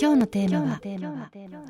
[0.00, 0.80] 今日のテーマは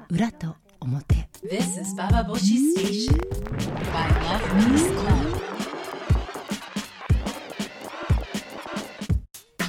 [0.09, 1.29] 裏と表。
[1.43, 4.39] This is Baba Boshi Station by Love
[4.71, 5.41] Peace Club.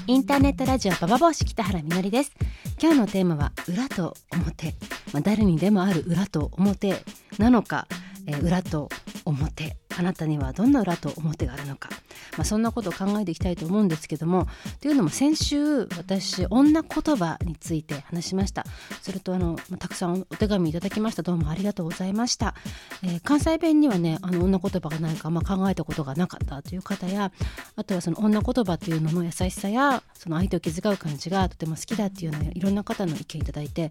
[0.06, 2.34] インターネットラジオババ帽子北原みのりです。
[2.80, 4.76] 今日のテーマは裏と表、
[5.12, 7.04] まあ、誰にでもある裏と表。
[7.40, 7.88] なのか、
[8.28, 8.90] えー裏と
[9.26, 9.76] 表。
[9.98, 11.90] あなたにはどんな裏と表があるのか、
[12.38, 14.48] まあ、そんなことを考えていきたいと思うんですけども
[14.80, 18.66] というのも先週私女言葉について話しました。
[19.02, 21.24] それとあのたくさんお手紙いただきました。
[21.24, 22.56] どうもありがとうございました、
[23.04, 27.32] えー関西弁にはねあの女言葉がないか、まあ、考えたことがなかったという方や
[27.76, 33.90] あとはその女言葉っていうのの優しさやその相手を気遣う感じがとても好きだっていうのをいろんな方の意見いただいて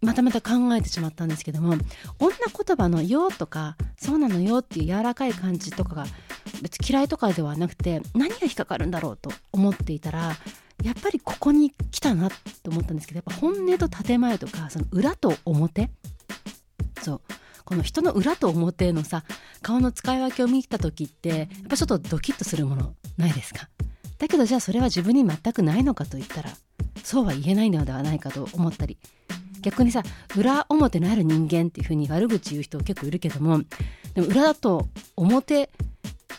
[0.00, 1.74] またまた考えてしまったんですけども
[2.18, 6.06] 女言葉の「よ」とか「そうなのよ」っていう柔らかい感じとかが
[6.62, 10.36] 別に嫌いとかではなくて何が引っかかるんだろうと思っていたら
[10.82, 12.30] やっぱりここに来たな
[12.62, 15.90] と思ったんですけどやっぱ本音と建前とかその裏と表
[17.02, 17.20] そう
[17.64, 19.24] この人の裏と表のさ
[19.62, 23.68] 顔の使い分けを見た時ってやっぱちょっとドキッとするものないですか？
[24.18, 26.50] だけどじゃあそれは自分に全くないのかと言ったら
[27.04, 28.98] そうは言えないのではないかと思ったり
[29.62, 30.02] 逆にさ
[30.36, 33.60] 裏表のある人間っていう風に悪口言う人結構いるけども
[34.14, 35.70] でも裏だと表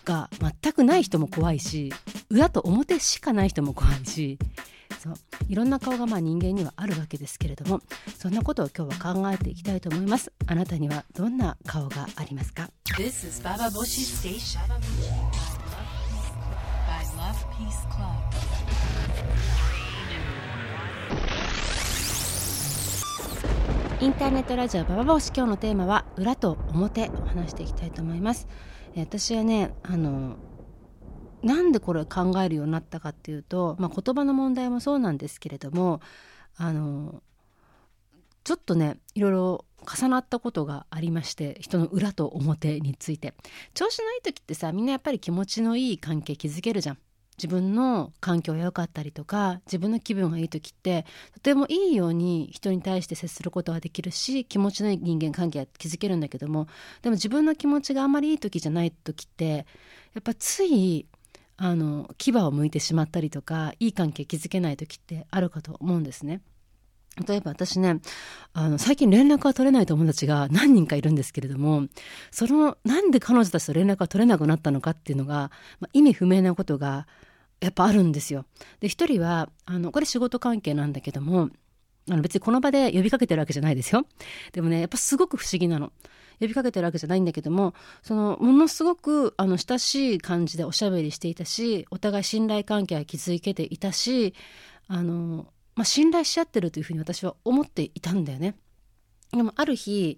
[0.04, 0.30] が
[0.62, 1.92] 全くない人も怖いし
[2.30, 4.38] 裏と表しかない人も怖いし
[5.00, 5.14] そう
[5.48, 7.82] いろんな顔がまあ人間にはあるわけですけれども
[8.18, 10.32] そんなことを今日は考えていきたいと思います。
[10.46, 14.60] あなたにはどんな顔がありますか？This is Baba Boshi Station.
[14.68, 14.72] By
[17.18, 18.22] Love Peace Club.
[24.02, 28.48] インターネットラジオババ帽子今日のテーマは裏と表を話していきたいと思います。
[28.50, 30.36] えー私はねあの
[31.44, 36.02] なんでこれ考えるようになったかっていうと、まあ、言葉の問題もそうなんですけれども
[36.56, 37.24] あの
[38.44, 39.66] ちょっとねいろいろ
[40.00, 43.34] 重なったことがありまして人の裏と表について。
[43.74, 46.98] 調子のいい時ってさみんなやっぱり気持ちのいい関係築けるじゃん。
[47.38, 56.68] 自分の環境が良かったりとか自分の気分がいい時ってとてもいいように人に対して接することができるし気持ちのいい人間関係は築けるんだけども
[57.02, 59.66] でも自分の気持ちがあんまりいい時じゃない時って
[60.14, 61.08] やっぱつい
[61.58, 66.42] あの牙をむいてしまったりとかいい関係築けない時ってあるかと思うんですね。
[67.28, 68.00] 例えば私ね
[68.54, 71.88] あの最近連絡が取れない友達が何人かいるんですけれども
[72.32, 77.08] そのなんで彼女たちと連絡が取れなくなったのかっていうのが、まあ、意味不明なことが
[77.60, 78.46] やっぱあるんですよ。
[78.80, 81.50] で一人はあのこれ仕事関係なんだけども
[82.10, 84.06] あの別にこの場で呼びかけてるわけじゃないですよ。
[84.54, 85.92] でもねやっぱすごく不思議なの。
[86.40, 94.34] 呼びかけてるわけじゃないんだけどもそのものすごくあの親しい感じでおしゃべりしていたしお互い信頼関係は築けていたし
[94.88, 95.46] あの、
[95.76, 98.56] まあ、信頼し合ってるというふうに私は思っていたんだよね。
[99.32, 100.18] でもある日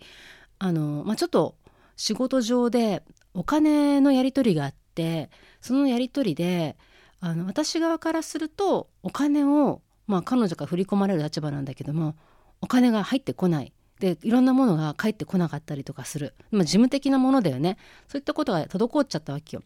[0.59, 1.55] あの、まあ、ちょっと
[1.95, 3.03] 仕事上で
[3.33, 5.29] お金のやり取りがあって
[5.61, 6.77] そのやり取りで
[7.19, 12.15] あの私側からするとお金を、まあ、彼女が振り込まれる立場なんだけども
[12.61, 17.77] お金が入ってこないでいろんなものが返ってこなかったりとかする、まあ、事務的なものだよね
[18.07, 19.63] そういったことが滞っちゃったわけよ。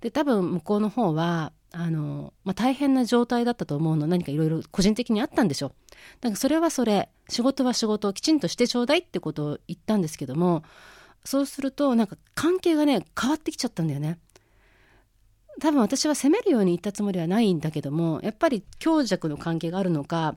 [0.00, 5.72] で多分向こうの方はあの、まあ、大変な状態だったと思うの何かいろいろ個人的にあったんでしょ
[6.20, 10.64] だからそれはそれ仕事は仕事をきちんとしてちょうだいってことを言ったんですけども
[11.24, 14.18] そうするとなんか関係がね変わってきちゃったんだよね。
[15.60, 20.36] 多分私は責めるように言ったつもりはないんだけどもやっぱり強弱の関係があるのか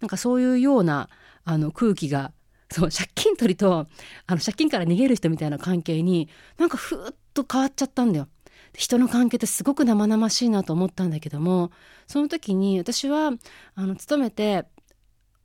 [0.00, 1.10] なんかそういうような
[1.44, 2.32] あの空気が
[2.70, 3.86] そう借金取りと
[4.26, 8.28] あの借金から逃げる人みたいな関係になんかふーっと変わっちゃったんだよ。
[8.74, 11.70] 人の関係ってすごく生々しいなと思ったんだけども
[12.06, 13.32] その時に私は
[13.74, 14.64] あの勤めて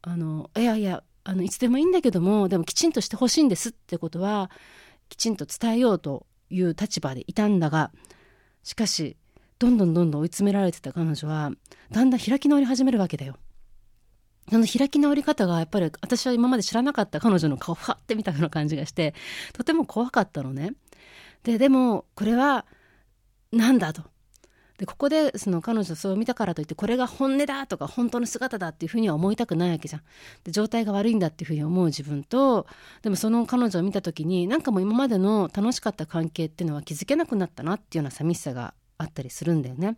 [0.02, 4.50] あのいやいやあのいつでもいいんだけどもでもきちんとしてほしいんですってことは
[5.10, 7.92] きちんと伝えようという立場でいたんだが
[8.64, 9.18] しかし
[9.60, 11.52] どんどんどんどん追い詰められてた彼女は
[11.92, 13.36] だんだん開き直り始めるわけだよ。
[14.50, 19.14] その開き直り方がやっぱり私は今まで知らなかった彼女の顔をファって見たような感じがして
[19.52, 20.74] とても怖かったのね。
[21.44, 22.66] ででもこれは
[23.52, 24.04] なんだと。
[24.78, 30.02] でここでその彼女そう見たからといってこれが本音だとか本当の姿だっていうふうには思いたくないわけじゃん。
[30.44, 32.68] で状態が悪いんだっていうふうに思う自分と
[33.02, 39.98] でもその彼女を見た時になんかもう今までの楽しかった関係っていうのは気づけなくなったなっていうような寂しさがあったりするんだよね。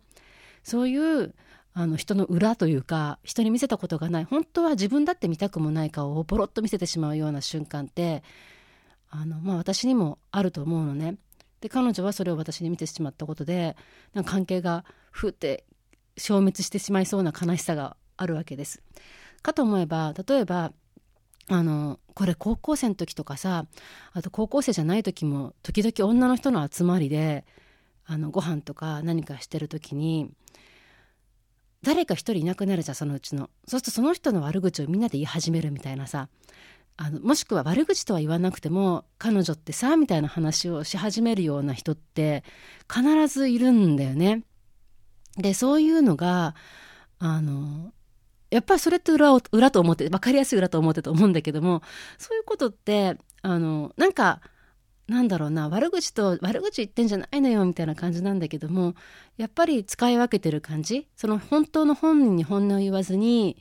[0.62, 1.34] そういう
[1.72, 8.22] あの人の裏というか人に見せたことがない本当は自分だって見たくもない顔をポロッと見せてしまうような瞬間って
[9.10, 11.16] あの、まあ、私にもあると思うのね。
[11.60, 13.76] で彼女はそれを私に見てしまったことで
[14.14, 15.64] なんか関係がふって
[16.16, 18.82] 消滅してしまいそうな悲しさがあるわけです。
[19.42, 20.72] かと思えば例えば
[21.48, 23.66] あのこれ高校生の時とかさ
[24.12, 27.44] あと高校生じゃない時も時々女の人の集まりで
[28.04, 30.30] あのご飯とか何かしてる時に
[31.82, 36.28] 誰か一人いなくなるじゃんそのうちのそうするとその人の悪口をみんなで言い始めるみたいなさ
[37.02, 42.44] あのもしくは悪口とは言わなくても彼女ってさみたいな話をし始めるような人って
[42.92, 44.42] 必ずいるんだよね。
[45.38, 46.54] でそういうのが
[47.18, 47.94] あの
[48.50, 51.80] やっぱりそれって裏を裏と思って分かりやすい裏と思ってと思うんだけども
[52.18, 54.42] そういうことってあのなんか
[55.08, 58.94] なんだろうな悪口と悪口言ってんじゃないのよみたいな感じなんだけども
[59.38, 61.08] やっぱり使い分けてる感じ？
[61.16, 63.56] その本当の本人に本音を言わずに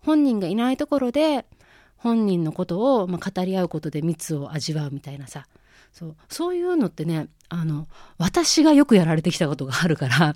[0.00, 1.46] 本人がいないところで
[2.02, 5.46] 本人のことを、まあ、語り合うことで蜜を味わうみたいなさ。
[5.92, 10.34] そうそういうのってねあの私がよくやられてきたことがあるから。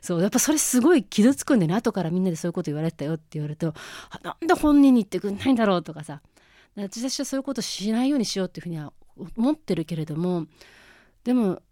[0.00, 3.74] そうやっぱそれすごい傷つくんでね後からみんなでそういうこと言われてたよって言われると
[4.22, 6.22] なんで本人に言ってくんないんだろうとかさ。
[6.76, 8.92] 私はそういうことしないようにしようっていうふうには
[9.36, 10.46] 思ってるけれども
[11.24, 11.62] でも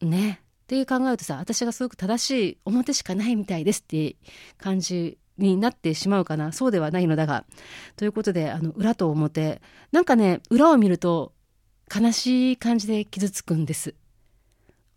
[0.00, 4.16] ねっていう考えるとさ私がすごく正しい表しかないみたいですって
[4.58, 6.52] 感じになってしまうかな。
[6.52, 7.44] そうではないのだが。
[7.96, 9.62] ということであの裏と表。
[9.92, 11.32] なんかね裏を見ると
[11.94, 13.94] 悲しい感じで傷つくんです。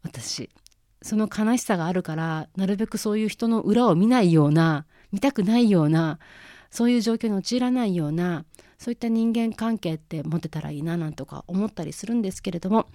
[0.03, 0.49] 私。
[1.03, 6.19] その悲しさがあるからなるべくそういう人の裏を見ないような見たくないような
[6.69, 8.45] そういう状況に陥らないような
[8.77, 12.87] そういった人間関係って持てたらいいななんとか思ったりするんですけれども、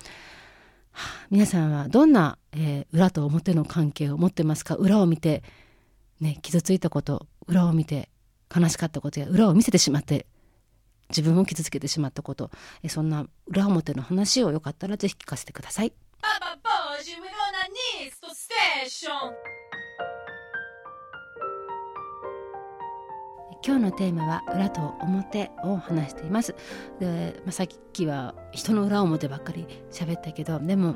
[1.30, 4.76] 皆さんはどんな、えー、裏と表の関係を持ってますか？
[4.76, 5.42] 裏を見て、
[6.20, 8.08] ね、傷ついたこと裏を見て
[8.54, 10.26] 悲しかったことや裏を見せてしまって
[11.10, 12.50] 自分を傷つけてしまったこと
[12.82, 15.92] えそんな裏表の話をよかったらぜひ聞かせてください。
[23.66, 26.54] 今日のテーマは裏と表を話しています。
[27.00, 30.94] で、まあ、さっきは人の裏表ばっかり喋ったけどでも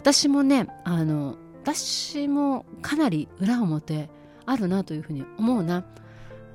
[0.00, 4.08] 私もねあの私もかなり裏表
[4.46, 5.84] あるなというふうに思うな。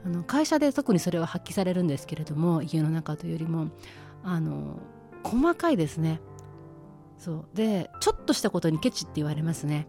[0.03, 3.67] あの会社で特にそれは発揮されるんですけれども家の中というよりも
[4.23, 4.79] あの
[5.23, 6.19] 細かいですね。
[7.17, 7.45] そう。
[7.53, 9.85] でちょっとしたことにケチって言われますね。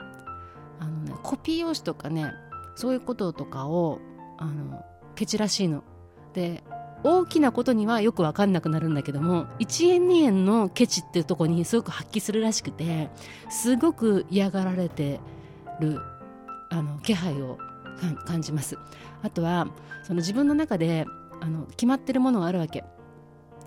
[0.81, 2.31] あのねコピー用紙とかね
[2.75, 4.01] そういうこととかを
[4.39, 4.85] あの
[5.15, 5.83] ケチらしいの。
[6.35, 6.63] で
[7.05, 13.11] 大きなことにはよく分かんなくなるんだけども1円2円のケチっていうとこにすごく発揮するらしくて
[13.51, 15.21] すごく嫌がられて
[15.81, 16.01] る
[16.71, 17.59] あの気配を
[18.27, 18.79] 感じます。
[19.23, 19.69] あとは
[20.05, 21.07] その自分の中で
[21.41, 22.85] あの決まってるものがあるわけ。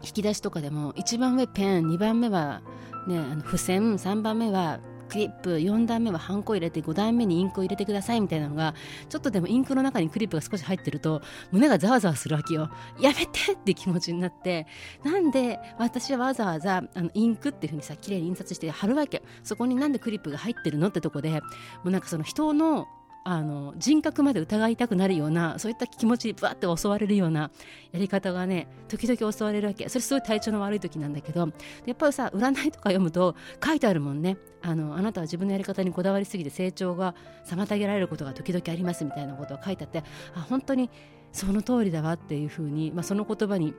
[0.03, 2.61] 引き出しとかでも1番目ペン2番目は、
[3.07, 4.79] ね、あの付箋3番目は
[5.09, 8.73] クリップ4段目はハンコ入れて5段目にインクを入れてくださいみたいなのが
[9.09, 11.21] ちょっとでもインクの中にクリップが少し入ってると
[11.51, 12.69] 胸がざわざわするわけよ。
[12.99, 14.67] やめてって気持ちになって
[15.03, 19.21] なんで私はわざわざあのインクっていう風にさ綺麗に印刷して貼るわけ。
[19.43, 21.39] そこになんでクリップが入ってるのってとこでも
[21.85, 22.87] うなんかその人の
[23.27, 27.49] あの人格まで疑いたくなるようなそういった気持ちにバーって襲われるような
[27.91, 29.89] やり方がね時々襲われるわけ。
[29.89, 31.49] それすごい体調の悪い時なんだけど
[31.87, 33.35] やっぱりさ占いとか読むと
[33.65, 34.37] 書いてあるもんね。
[34.61, 37.15] あのあなたは自分のやり方にこだわりすぎて成長が
[37.47, 40.03] 妨げられることが時々ありますみたいなことが書いてあって
[40.35, 40.91] あ本当に
[41.31, 43.73] その通りだわっていうふうに、まあ、その言葉に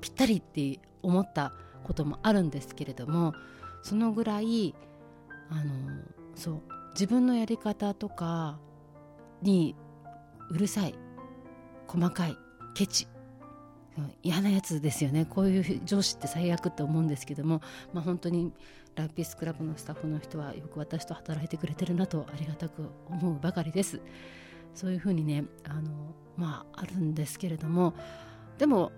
[0.00, 1.52] ぴったりって思った
[1.84, 3.34] こともあるんですけれども
[3.82, 4.74] そのぐらい
[5.50, 5.62] あの
[6.34, 8.58] そう自分のやり方とか
[9.42, 9.76] に
[10.50, 10.94] うるさい
[11.86, 12.36] 細かい
[12.74, 13.06] ケチ
[14.22, 15.26] 嫌なやつですよね。
[15.26, 17.60] こういう上司って最悪って思うんですけども、
[17.92, 18.52] まあ、本当に
[18.94, 24.00] ラピースクラブのスタッフの人はよく私と働いてくれてるなとありがたく思うばかりです。
[24.74, 27.94] そういうふうにねあのまああるんですけれども
[28.58, 28.92] でも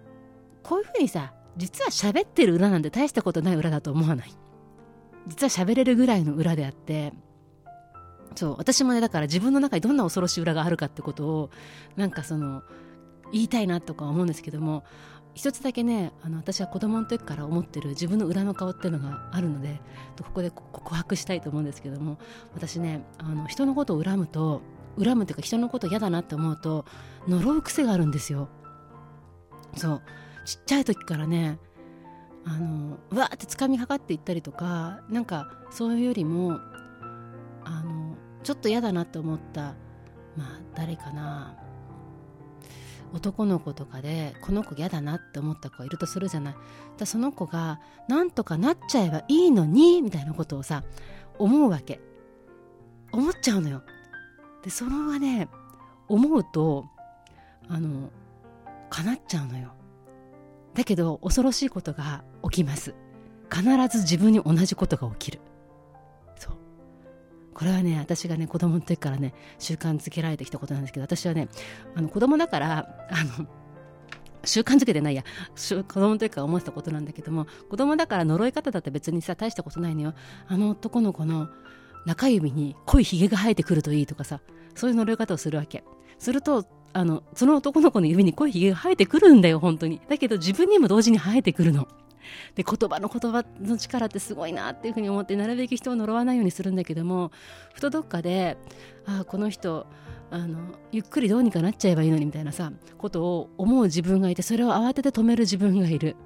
[0.63, 4.33] こういうふうにさ実は喋ってる裏なんて大したことない裏だと思わない？
[5.27, 7.13] 実は喋れるぐらいの裏であって
[8.35, 11.51] そう私もねだから自分の中にどんな恐ろしい裏があるかってことを
[11.97, 12.63] なんかその
[13.33, 14.85] 言いたいなとか思うんですけども
[15.35, 19.81] 一つだけねあの私は子供の時から思ってる自分の裏の顔っていうのがあるので
[20.23, 22.19] ここで告白したいと思うんですけども
[22.55, 24.61] 私ねあの人のことを恨むと
[25.03, 26.85] 恨むっていうか人のこと嫌だなって思うと
[27.27, 28.49] 呪う癖があるんですよ。
[29.77, 30.03] そう
[30.45, 31.59] ちっちゃい時からね
[32.45, 36.59] あのわーって掴みかかっていったりとかなんかそういうよりも
[37.65, 38.02] あの
[38.43, 39.75] ちょっと嫌だなって思った
[40.37, 41.57] まあ誰かな。
[43.15, 46.55] 男の子とかでこの子嫌だなって思った子がいるとするじゃない。
[46.97, 50.83] だその子がなんとかなっちゃえばいいのにみたいなことをさ
[51.39, 52.01] 思うわけ。
[53.13, 53.83] 思っちゃうのよ。
[54.63, 55.49] でそれはね
[56.09, 56.87] 思うと
[57.69, 58.11] あの
[58.89, 59.73] 叶っちゃうのよ。
[60.73, 62.95] だけど恐ろしいことが起きます。
[63.51, 65.41] 必ず自分に同じことが起きる。
[67.63, 71.47] これはね私がね子供の時からね習慣づけられてきたことなんですけど私はね
[71.95, 73.47] あの子供だからあの
[74.45, 75.23] 習慣づけてないや
[75.55, 80.15] 子供の時から思ってたことなんだけども子供だから呪い方だって別にさ大したことないのよ。
[80.49, 81.51] あの男の子の
[82.05, 84.41] 中指に濃いひげが生えてくるといいとかさ
[84.75, 85.85] そういう呪い方をするわけ。
[86.19, 90.01] するとあのその男の子の指に濃いひげが生えてくるんだよ本当に。
[90.09, 91.87] だけど自分にも同時に生えてくるの。
[92.55, 97.31] で言葉の言葉の力ってすごいなっていうふうに思ってなるべく人を呪わないようにするんだけども
[97.75, 98.57] ふとどっかで
[99.07, 99.87] ああこの人
[100.31, 100.59] あの
[100.93, 106.17] ゆっくりどうにかなっちゃえばいいのにみたいなさことを思う自分がいてそれを慌てて止める自分がいる。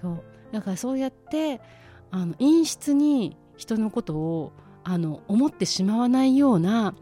[0.00, 0.24] そう。
[0.52, 1.60] だからそうやって
[2.10, 4.52] あの陰湿に人のことを
[4.84, 6.94] あの思ってしまわないような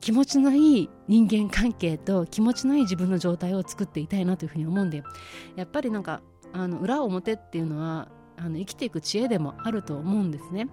[0.00, 5.02] 気持ちのいい人間関係と気持ちのいい自分の状態を作っていたいなというふうに思うんで
[5.56, 10.68] やっぱりなんかあの裏表っていうのはあの生きていく知恵でもあると思うんですね。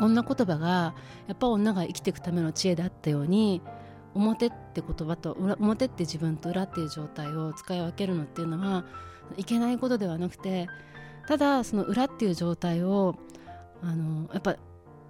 [0.00, 0.94] 女言葉が
[1.26, 3.60] やっぱ女が生きていくための知恵であったように
[4.14, 8.84] 表って言葉と裏表って自分と裏っていう状態を使い分けるのっていうのは
[9.36, 10.66] いけないことではなくて
[11.26, 13.14] ただその裏っていう状態を
[13.82, 14.56] あのやっぱ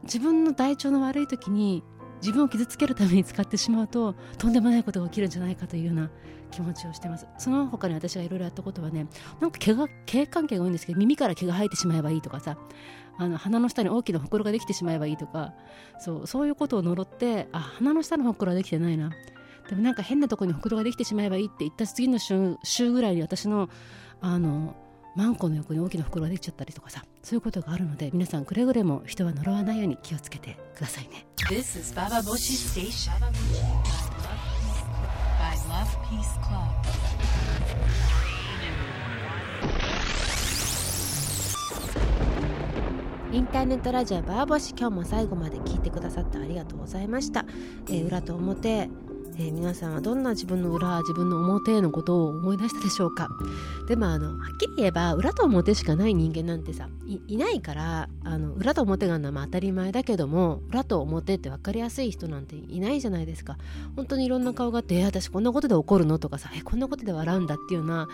[0.05, 1.83] 自分の体調の悪い時に
[2.23, 6.11] 自分を傷つけるために使ってしまうととんでもないことが起きるんじゃないかというような
[6.53, 7.27] 気持ちをしてます。
[7.39, 9.07] その他に私がいろいろやったことはね
[9.41, 12.57] なんか毛が毛関係が多いんですけど耳から毛が生えてしまえばいいとかさ
[13.19, 15.53] あの鼻の下に大きなほくろができてしまえばいいとか
[15.99, 19.11] そうそういうことを呪ってあ鼻の下のほくろはできてないな。
[19.69, 23.69] でもなんか変なとこにほくろができてしまえばいいって言った次の週ぐらいに私の
[24.21, 24.77] あの
[25.15, 31.27] マンコの横に大きな袋ができちゃったりとかさそういうことがあるので皆さんくれぐれも人は呪わないように気をつけてくださいね。
[31.51, 33.13] This is Baba Boshi Station.
[35.39, 36.73] By Love Peace Club.
[43.33, 44.75] インターネットラジオバーボシ。
[44.79, 47.47] 今日も最後まで聞いてくださってありがとうございました、
[47.89, 48.91] えー裏と表、
[49.39, 53.29] えー皆さんはどんな自分の裏自分の表のことを思い出したでしょうか？
[53.89, 63.57] でもあのはっきり言えば裏と表しかない人間なんてさいいないからあの裏と表があるのは当たり前だけども裏と表って分かりやすい人なんていないじゃないですか
[63.97, 68.09] 本当にいろんな顔があって「え私こんなことで怒るの?」とかさ「えこんなことで笑うんだ」っていうような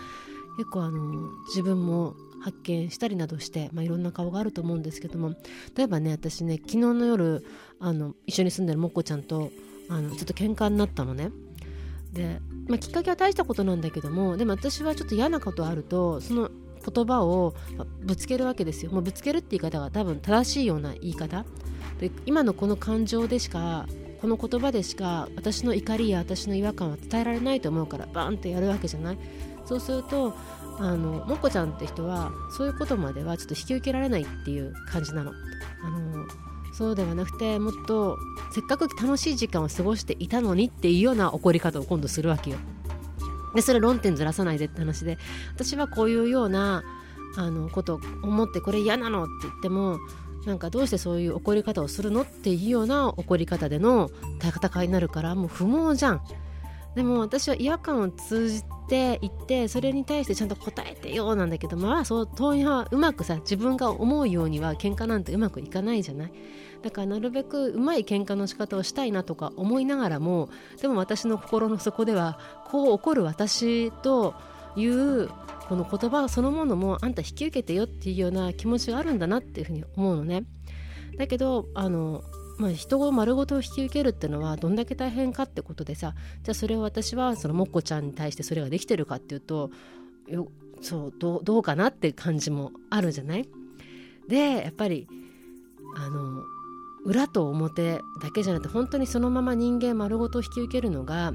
[0.57, 5.35] 結構あの自分も発見したりなどして、まあ、いろんな顔があると思うんですけども
[5.75, 7.45] 例えばね私ね昨日の夜
[7.79, 9.51] あの一緒に住んでるもっこちゃんと
[9.89, 11.31] あのちょっと喧嘩になったのね。
[12.13, 16.49] で、まあ、きっかけは大したことなんだけどもでも私はちょっと嫌なことあるとその
[16.87, 17.53] 言葉を
[18.01, 18.91] ぶつけるわけですよ。
[18.91, 21.45] もうぶつけるって言い方が多分正しいような言い方
[21.99, 23.85] で今のこの感情でしか
[24.21, 29.17] この言葉でしか私の怒りや私の違和感は伝えられないと思うからバーンってやるわけじゃない
[29.65, 30.33] そうすると
[30.79, 35.31] あのもこちゃんって人はそういうことまではちょっと引き受けられないっていう感じなの
[35.83, 36.25] あの
[36.79, 38.17] そうではなくてもっと
[38.51, 42.57] せっかく楽しい時間を過ごしていたのにっていうような怒り方を今度するわけよ。
[43.53, 45.17] でそれ論点ずらさないでって話で。
[45.53, 46.83] 私はこういうような
[47.35, 49.99] あのことを思ってこれ嫌なのって言っても
[50.45, 54.09] なんかどうしてそういう怒り方をするのっていうような怒り方での
[54.41, 56.21] 戦いになるからもう不毛じゃん。
[56.95, 66.31] でも私は違和感を通じていってそれに対してちゃんと答えてよなんだけどまあそう当然はうまくさ自分が思うようには喧嘩なんてうまくいかないじゃない？
[66.81, 70.49] だからなるべくうまい喧嘩の仕方をしたいなとか思いながらも
[70.81, 74.33] でも私の心の底ではこう怒る私と
[74.75, 75.27] いう
[75.67, 80.43] この言葉そのものもあんた引き受けてよっていうような気持ちがあるんだなっていうふうに思うのね。
[81.17, 82.23] だけどあの
[82.57, 89.71] まあ、人を丸ごと引き受けるっていうのはどんだけ大変かってことでさじゃあそれを私はそのもっこちゃんに対してそれができてるかっていうと
[90.27, 93.47] よそうどうどうかなって感じもあるじゃない？
[94.27, 95.07] でやっぱり
[95.95, 96.43] あの
[97.05, 101.33] 裏と表だけじゃなくて本当にそのまま人間丸ごと引き受けるのが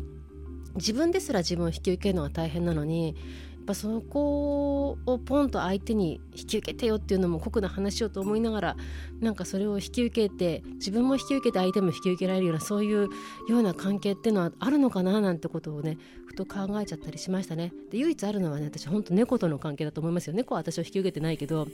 [0.77, 8.77] 自分ですら自分を引き受けるのが大変なのにやっぱそこをポンと相手に引き受けてよっていうのも酷な話をと思いながら
[9.21, 13.09] なんかそれを引き受けて自分も引き受けて相手も引き受けられるようなそういう
[13.49, 17.73] ような関係っていうのはあるのかななんてことをねふと考えちゃったりしましたね。
[17.91, 21.67] で唯一あるのはね私本当猫との関係だと思いますよ猫は私を引き受けてないけど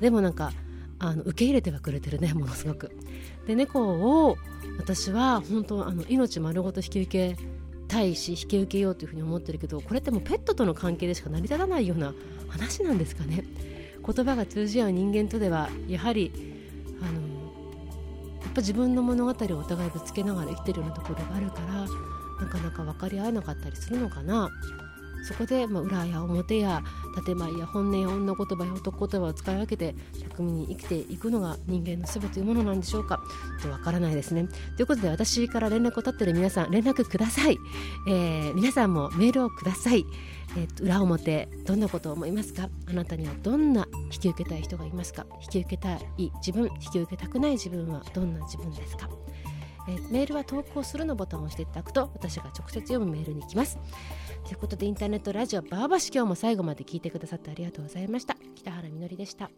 [0.00, 0.52] でもなんか
[1.02, 2.92] あの受け入れてはくれてるねものすごく。
[3.46, 4.36] で猫を
[4.78, 7.42] 私は本当あの命丸ごと引き受け
[7.88, 12.14] たいし引き受けようというふうに思ってるけどこれってもうペットとの関係でしか成り立たないような
[12.48, 13.44] 話なんですかね
[14.06, 16.32] 言葉が通じ合う人間とではやはり
[17.02, 17.20] あの
[18.40, 24.50] やっぱ自分の物語をお互いぶつけながら生きてるようなところがあるからなかなか分かり合えなかったりするのかな
[25.22, 26.82] そこで、まあ、裏や表や
[27.24, 29.94] 建前や本音や女言葉や男言葉を使い分けて
[30.36, 33.20] 巧みに生きていくのが人間の全てというものなんでしょうか。
[33.60, 34.48] ちょっとわからないですね。
[34.76, 37.58] ということで私から連絡を取っている皆さん連絡ください、
[38.08, 40.04] えー、皆さんもメールをください、
[40.56, 42.68] えー、裏表どんなことを思いますか？
[42.88, 45.26] あなたにはどんな引き受けたい人がいますか？
[45.42, 49.10] 引き受けたい自分引き受けたくない自分はどんな自分ですか？
[49.88, 53.78] えー、メールは投稿するのボタンを押していただくと私が直接読むメールに行きます。
[54.44, 58.36] ということでインターネットラジオバーバシ今日も最後まで聞いてくださってありがとうございました。
[58.54, 59.50] 北原みのりでした。